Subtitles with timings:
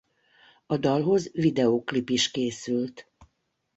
[0.65, 3.11] A dalhoz videóklip is készült.